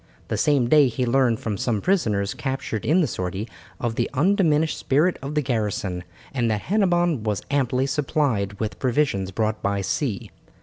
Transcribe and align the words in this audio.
The 0.29 0.35
same 0.35 0.67
day, 0.67 0.87
he 0.87 1.05
learned 1.05 1.39
from 1.41 1.59
some 1.59 1.79
prisoners 1.79 2.33
captured 2.33 2.85
in 2.87 3.01
the 3.01 3.05
sortie, 3.07 3.47
of 3.79 3.93
the 3.93 4.09
undiminished 4.15 4.75
spirit 4.75 5.19
of 5.21 5.35
the 5.35 5.43
garrison, 5.43 6.03
and 6.33 6.49
that 6.49 6.61
Hennebon 6.61 7.21
was 7.21 7.43
amply 7.51 7.85
supplied 7.85 8.59
with 8.59 8.79
provisions 8.79 9.29
brought 9.29 9.61
by 9.61 9.81
sea. 9.81 10.31